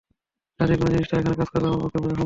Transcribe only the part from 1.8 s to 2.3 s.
পক্ষে বোঝা সম্ভব নয়।